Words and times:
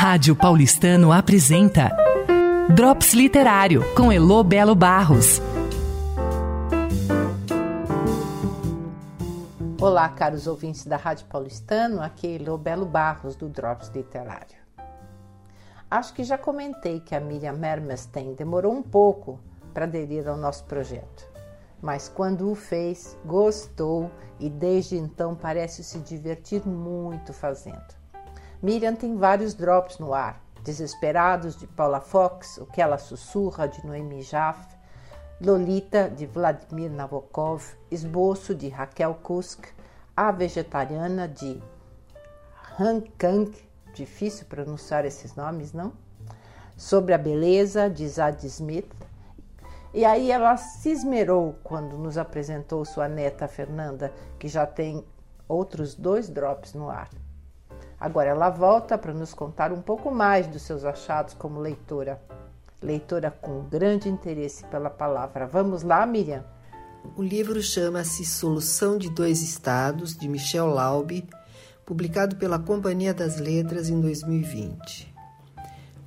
Rádio 0.00 0.36
Paulistano 0.36 1.10
apresenta 1.10 1.90
Drops 2.72 3.14
Literário 3.14 3.82
com 3.96 4.12
Elo 4.12 4.44
Belo 4.44 4.72
Barros. 4.72 5.42
Olá, 9.80 10.08
caros 10.10 10.46
ouvintes 10.46 10.86
da 10.86 10.96
Rádio 10.96 11.26
Paulistano, 11.26 12.00
aqui 12.00 12.28
é 12.28 12.34
Elo 12.36 12.56
Belo 12.56 12.86
Barros 12.86 13.34
do 13.34 13.48
Drops 13.48 13.90
Literário. 13.92 14.56
Acho 15.90 16.14
que 16.14 16.22
já 16.22 16.38
comentei 16.38 17.00
que 17.00 17.16
a 17.16 17.20
Miriam 17.20 17.54
Mermesten 17.54 18.34
demorou 18.34 18.72
um 18.72 18.84
pouco 18.84 19.40
para 19.74 19.84
aderir 19.84 20.28
ao 20.28 20.36
nosso 20.36 20.62
projeto, 20.66 21.28
mas 21.82 22.08
quando 22.08 22.48
o 22.48 22.54
fez, 22.54 23.18
gostou 23.24 24.12
e 24.38 24.48
desde 24.48 24.96
então 24.96 25.34
parece 25.34 25.82
se 25.82 25.98
divertir 25.98 26.64
muito 26.64 27.32
fazendo. 27.32 27.97
Miriam 28.60 28.96
tem 28.96 29.16
vários 29.16 29.54
drops 29.54 29.98
no 29.98 30.12
ar. 30.12 30.42
Desesperados, 30.64 31.56
de 31.56 31.66
Paula 31.68 32.00
Fox, 32.00 32.58
O 32.58 32.66
que 32.66 32.82
ela 32.82 32.98
sussurra, 32.98 33.68
de 33.68 33.86
Noemi 33.86 34.20
Jaff, 34.22 34.76
Lolita, 35.40 36.10
de 36.10 36.26
Vladimir 36.26 36.90
Nabokov, 36.90 37.62
Esboço, 37.88 38.56
de 38.56 38.68
Raquel 38.68 39.14
Kusk, 39.22 39.66
A 40.16 40.32
Vegetariana, 40.32 41.28
de 41.28 41.62
Han 42.80 43.02
Kang, 43.16 43.52
difícil 43.94 44.46
pronunciar 44.46 45.04
esses 45.04 45.36
nomes, 45.36 45.72
não? 45.72 45.92
Sobre 46.76 47.14
a 47.14 47.18
Beleza, 47.18 47.88
de 47.88 48.08
Zad 48.08 48.44
Smith. 48.44 48.92
E 49.94 50.04
aí 50.04 50.32
ela 50.32 50.56
se 50.56 50.90
esmerou 50.90 51.56
quando 51.62 51.96
nos 51.96 52.18
apresentou 52.18 52.84
sua 52.84 53.08
neta 53.08 53.46
Fernanda, 53.46 54.12
que 54.36 54.48
já 54.48 54.66
tem 54.66 55.04
outros 55.46 55.94
dois 55.94 56.28
drops 56.28 56.74
no 56.74 56.90
ar. 56.90 57.08
Agora 58.00 58.30
ela 58.30 58.48
volta 58.48 58.96
para 58.96 59.12
nos 59.12 59.34
contar 59.34 59.72
um 59.72 59.82
pouco 59.82 60.10
mais 60.10 60.46
dos 60.46 60.62
seus 60.62 60.84
achados 60.84 61.34
como 61.34 61.60
leitora. 61.60 62.20
Leitora 62.80 63.30
com 63.30 63.64
grande 63.64 64.08
interesse 64.08 64.64
pela 64.66 64.88
palavra. 64.88 65.46
Vamos 65.46 65.82
lá, 65.82 66.06
Miriam? 66.06 66.44
O 67.16 67.22
livro 67.22 67.60
chama-se 67.60 68.24
Solução 68.24 68.96
de 68.98 69.10
Dois 69.10 69.42
Estados, 69.42 70.16
de 70.16 70.28
Michel 70.28 70.66
Laube, 70.66 71.28
publicado 71.84 72.36
pela 72.36 72.58
Companhia 72.58 73.12
das 73.12 73.38
Letras 73.38 73.88
em 73.88 74.00
2020. 74.00 75.12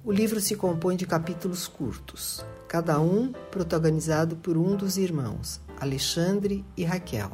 O 0.03 0.11
livro 0.11 0.39
se 0.39 0.55
compõe 0.55 0.95
de 0.95 1.05
capítulos 1.05 1.67
curtos, 1.67 2.45
cada 2.67 2.99
um 2.99 3.33
protagonizado 3.51 4.35
por 4.37 4.57
um 4.57 4.75
dos 4.75 4.97
irmãos, 4.97 5.59
Alexandre 5.79 6.65
e 6.77 6.83
Raquel. 6.83 7.31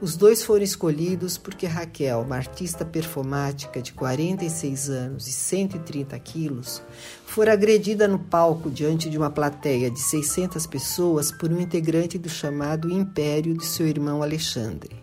Os 0.00 0.16
dois 0.16 0.44
foram 0.44 0.62
escolhidos 0.62 1.36
porque 1.36 1.66
Raquel, 1.66 2.20
uma 2.20 2.36
artista 2.36 2.84
performática 2.84 3.82
de 3.82 3.92
46 3.92 4.90
anos 4.90 5.26
e 5.26 5.32
130 5.32 6.16
quilos, 6.20 6.80
fora 7.26 7.52
agredida 7.52 8.06
no 8.06 8.16
palco 8.16 8.70
diante 8.70 9.10
de 9.10 9.18
uma 9.18 9.28
plateia 9.28 9.90
de 9.90 9.98
600 9.98 10.68
pessoas 10.68 11.32
por 11.32 11.50
um 11.50 11.60
integrante 11.60 12.16
do 12.16 12.28
chamado 12.28 12.88
Império 12.92 13.56
de 13.56 13.66
seu 13.66 13.88
irmão 13.88 14.22
Alexandre. 14.22 15.02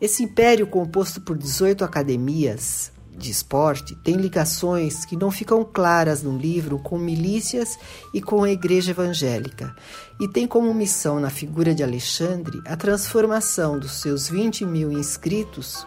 Esse 0.00 0.24
império, 0.24 0.66
composto 0.66 1.20
por 1.20 1.38
18 1.38 1.84
academias, 1.84 2.90
de 3.16 3.30
esporte 3.30 3.94
tem 3.96 4.16
ligações 4.16 5.04
que 5.04 5.16
não 5.16 5.30
ficam 5.30 5.64
claras 5.64 6.22
no 6.22 6.36
livro 6.36 6.78
com 6.78 6.98
milícias 6.98 7.78
e 8.12 8.20
com 8.20 8.42
a 8.42 8.50
igreja 8.50 8.92
evangélica, 8.92 9.74
e 10.20 10.26
tem 10.26 10.46
como 10.46 10.72
missão 10.72 11.20
na 11.20 11.30
figura 11.30 11.74
de 11.74 11.82
Alexandre 11.82 12.60
a 12.66 12.76
transformação 12.76 13.78
dos 13.78 14.00
seus 14.00 14.28
20 14.28 14.64
mil 14.64 14.90
inscritos 14.90 15.86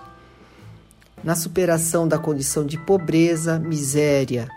na 1.23 1.35
superação 1.35 2.07
da 2.07 2.19
condição 2.19 2.65
de 2.65 2.77
pobreza, 2.77 3.57
miséria 3.57 4.47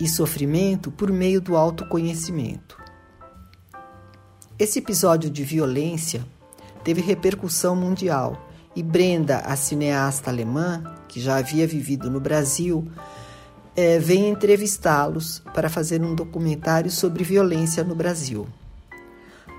e 0.00 0.08
sofrimento 0.08 0.90
por 0.90 1.12
meio 1.12 1.40
do 1.40 1.56
autoconhecimento. 1.56 2.76
Esse 4.58 4.80
episódio 4.80 5.30
de 5.30 5.44
violência 5.44 6.24
teve 6.82 7.00
repercussão 7.00 7.76
mundial 7.76 8.53
e 8.76 8.82
Brenda, 8.82 9.38
a 9.38 9.56
cineasta 9.56 10.30
alemã, 10.30 10.82
que 11.06 11.20
já 11.20 11.36
havia 11.36 11.66
vivido 11.66 12.10
no 12.10 12.20
Brasil, 12.20 12.90
é, 13.76 13.98
vem 13.98 14.28
entrevistá-los 14.28 15.42
para 15.52 15.68
fazer 15.68 16.02
um 16.02 16.14
documentário 16.14 16.90
sobre 16.90 17.24
violência 17.24 17.82
no 17.84 17.94
Brasil. 17.94 18.46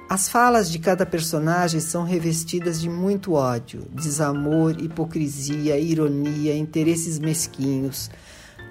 As 0.07 0.29
falas 0.29 0.69
de 0.69 0.77
cada 0.77 1.05
personagem 1.05 1.79
são 1.79 2.03
revestidas 2.03 2.79
de 2.79 2.87
muito 2.87 3.33
ódio, 3.33 3.87
desamor, 3.91 4.79
hipocrisia, 4.79 5.79
ironia, 5.79 6.55
interesses 6.55 7.17
mesquinhos, 7.17 8.11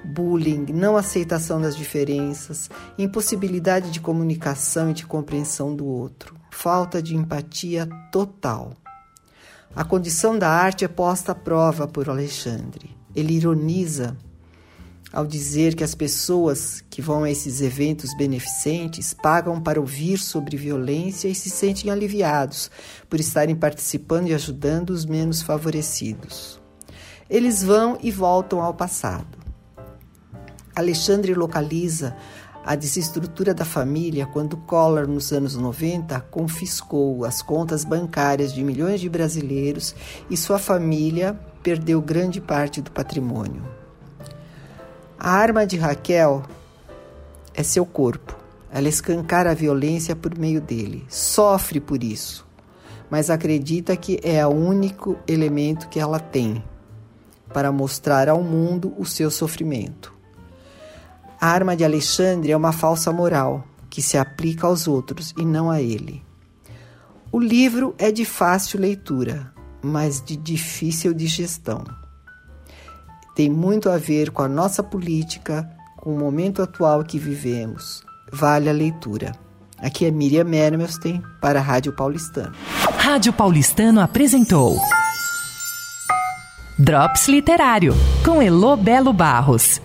bullying, 0.04 0.66
não 0.72 0.96
aceitação 0.96 1.60
das 1.60 1.76
diferenças, 1.76 2.70
impossibilidade 2.96 3.90
de 3.90 4.00
comunicação 4.00 4.90
e 4.90 4.94
de 4.94 5.06
compreensão 5.06 5.74
do 5.74 5.84
outro, 5.84 6.36
falta 6.50 7.02
de 7.02 7.16
empatia 7.16 7.88
total. 8.12 8.76
A 9.76 9.82
condição 9.82 10.38
da 10.38 10.48
arte 10.48 10.84
é 10.84 10.88
posta 10.88 11.32
à 11.32 11.34
prova 11.34 11.88
por 11.88 12.08
Alexandre. 12.08 12.96
Ele 13.14 13.34
ironiza 13.34 14.16
ao 15.12 15.26
dizer 15.26 15.74
que 15.74 15.82
as 15.82 15.96
pessoas 15.96 16.80
que 16.88 17.02
vão 17.02 17.24
a 17.24 17.30
esses 17.30 17.60
eventos 17.60 18.16
beneficentes 18.16 19.12
pagam 19.14 19.60
para 19.60 19.80
ouvir 19.80 20.18
sobre 20.18 20.56
violência 20.56 21.28
e 21.28 21.34
se 21.34 21.50
sentem 21.50 21.90
aliviados 21.90 22.70
por 23.10 23.18
estarem 23.18 23.56
participando 23.56 24.28
e 24.28 24.34
ajudando 24.34 24.90
os 24.90 25.04
menos 25.04 25.42
favorecidos. 25.42 26.60
Eles 27.28 27.62
vão 27.62 27.98
e 28.00 28.12
voltam 28.12 28.62
ao 28.62 28.74
passado. 28.74 29.38
Alexandre 30.74 31.34
localiza 31.34 32.16
a 32.64 32.74
desestrutura 32.74 33.52
da 33.52 33.64
família 33.64 34.24
quando 34.24 34.56
Collor, 34.56 35.06
nos 35.06 35.32
anos 35.32 35.54
90, 35.54 36.18
confiscou 36.30 37.24
as 37.24 37.42
contas 37.42 37.84
bancárias 37.84 38.54
de 38.54 38.64
milhões 38.64 39.00
de 39.00 39.08
brasileiros 39.08 39.94
e 40.30 40.36
sua 40.36 40.58
família 40.58 41.38
perdeu 41.62 42.00
grande 42.00 42.40
parte 42.40 42.80
do 42.80 42.90
patrimônio. 42.90 43.62
A 45.18 45.30
arma 45.30 45.66
de 45.66 45.76
Raquel 45.76 46.42
é 47.52 47.62
seu 47.62 47.84
corpo. 47.84 48.34
Ela 48.70 48.88
escancara 48.88 49.50
a 49.50 49.54
violência 49.54 50.16
por 50.16 50.36
meio 50.36 50.60
dele. 50.60 51.04
Sofre 51.08 51.80
por 51.80 52.02
isso, 52.02 52.46
mas 53.10 53.28
acredita 53.28 53.96
que 53.96 54.18
é 54.22 54.44
o 54.46 54.50
único 54.50 55.18
elemento 55.28 55.88
que 55.88 56.00
ela 56.00 56.18
tem 56.18 56.64
para 57.52 57.70
mostrar 57.70 58.28
ao 58.28 58.42
mundo 58.42 58.92
o 58.98 59.04
seu 59.04 59.30
sofrimento. 59.30 60.13
A 61.44 61.48
arma 61.48 61.76
de 61.76 61.84
Alexandre 61.84 62.52
é 62.52 62.56
uma 62.56 62.72
falsa 62.72 63.12
moral 63.12 63.68
que 63.90 64.00
se 64.00 64.16
aplica 64.16 64.66
aos 64.66 64.88
outros 64.88 65.34
e 65.36 65.44
não 65.44 65.70
a 65.70 65.78
ele. 65.78 66.24
O 67.30 67.38
livro 67.38 67.94
é 67.98 68.10
de 68.10 68.24
fácil 68.24 68.80
leitura, 68.80 69.52
mas 69.82 70.22
de 70.24 70.38
difícil 70.38 71.12
digestão. 71.12 71.84
Tem 73.36 73.50
muito 73.50 73.90
a 73.90 73.98
ver 73.98 74.30
com 74.30 74.40
a 74.40 74.48
nossa 74.48 74.82
política, 74.82 75.70
com 75.98 76.14
o 76.14 76.18
momento 76.18 76.62
atual 76.62 77.04
que 77.04 77.18
vivemos. 77.18 78.02
Vale 78.32 78.70
a 78.70 78.72
leitura. 78.72 79.32
Aqui 79.76 80.06
é 80.06 80.10
Miriam 80.10 80.44
Mermelstein 80.44 81.22
para 81.42 81.58
a 81.58 81.62
Rádio 81.62 81.94
Paulistano. 81.94 82.54
Rádio 82.96 83.34
Paulistano 83.34 84.00
apresentou 84.00 84.78
Drops 86.78 87.28
Literário 87.28 87.92
com 88.24 88.40
Elo 88.40 88.78
Belo 88.78 89.12
Barros. 89.12 89.78